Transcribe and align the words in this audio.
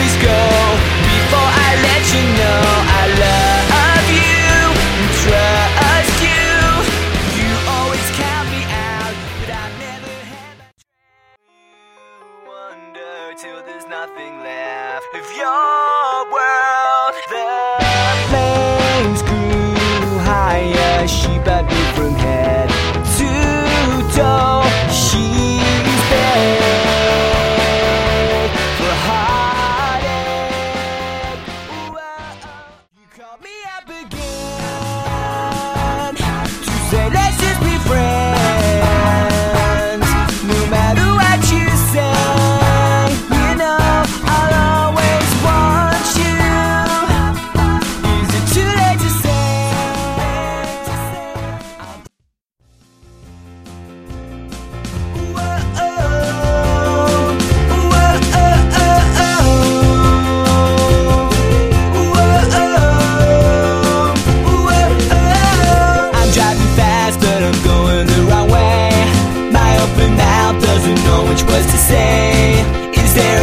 always 0.00 0.16
go 0.16 0.40
before 1.12 1.50
I 1.68 1.76
let 1.84 2.04
you 2.08 2.24
know 2.40 2.62
I 2.88 3.04
love 3.20 4.08
you 4.16 4.48
and 4.96 5.08
trust 5.20 6.16
you. 6.24 6.48
You 7.36 7.50
always 7.68 8.08
count 8.16 8.48
me 8.48 8.64
out, 8.64 9.12
but 9.40 9.50
I 9.52 9.68
never 9.84 10.14
have. 10.32 10.72
A 12.16 12.48
wonder 12.48 13.36
till 13.36 13.60
there's 13.66 13.84
nothing 13.92 14.40
left 14.40 15.12
of 15.20 15.26
your 15.36 16.32
world. 16.32 17.89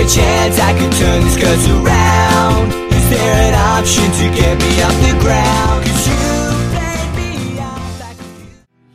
Chance 0.08 0.58
I 0.59 0.72
could 0.72 0.91
turn 0.94 1.23
this 1.25 1.36
curse 1.36 1.67
around? 1.67 2.72
Is 2.95 3.09
there 3.09 3.36
an 3.50 3.55
option 3.55 4.08
to 4.19 4.25
get 4.39 4.58
me 4.58 4.81
off 4.81 4.95
the 5.03 5.14
ground? 5.19 5.83
'Cause 5.83 6.08
you 6.08 6.23
played 6.72 7.11
me 7.19 7.59
out 7.59 7.91
like 7.99 8.19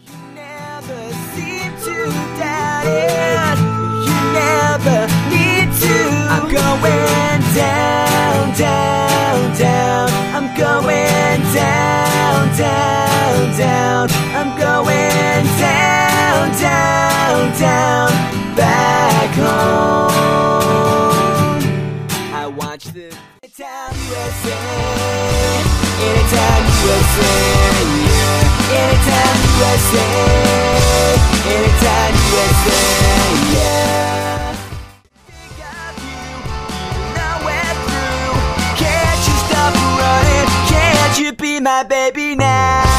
you 0.09 0.17
never 0.35 1.01
seem 1.35 1.71
to 1.87 1.97
doubt 2.41 2.87
it. 2.87 3.59
You 4.09 4.19
never 4.41 4.99
need 5.29 5.69
to. 5.85 5.97
I'm 6.35 6.47
going 6.49 7.41
down, 7.61 8.41
down, 8.57 9.39
down. 9.59 10.09
I'm 10.37 10.49
going 10.57 11.41
down, 11.53 12.41
down, 12.57 13.59
down. 13.59 14.32
I 22.95 22.99
Anytime 23.43 23.95
USA, 24.11 24.53
Anytime 25.97 26.65
USA, 26.85 27.33
yeah. 28.05 28.45
Anytime 28.69 29.39
USA, 29.57 30.09
Anytime 31.49 32.15
USA, 32.29 32.85
yeah. 33.55 34.53
Think 35.25 35.57
of 35.73 35.95
you, 36.05 36.21
even 36.93 37.09
though 37.17 37.39
we're 37.49 37.77
through. 37.89 38.37
Can't 38.77 39.23
you 39.27 39.37
stop 39.49 39.73
running? 39.97 40.49
Can't 40.69 41.15
you 41.19 41.33
be 41.33 41.61
my 41.61 41.85
baby 41.85 42.37
now? 42.37 42.92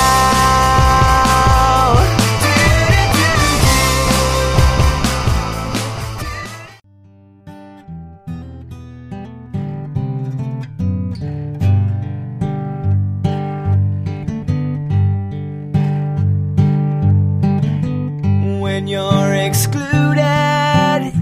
when 18.83 18.89
you're 18.89 19.33
excluded, 19.35 21.13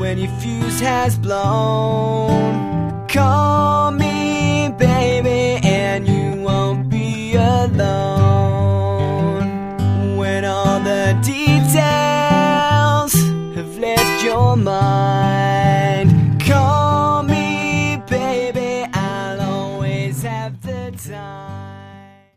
when 0.00 0.18
your 0.18 0.30
fuse 0.40 0.80
has 0.80 1.16
blown. 1.16 3.06
Call 3.06 3.92
me, 3.92 4.74
baby, 4.76 5.60
and 5.64 6.08
you 6.08 6.42
won't 6.42 6.88
be 6.88 7.36
alone. 7.36 7.76
When 10.16 10.44
all 10.44 10.80
the 10.80 11.16
details 11.22 13.12
have 13.54 13.78
left 13.78 14.24
your 14.24 14.56
mind. 14.56 15.05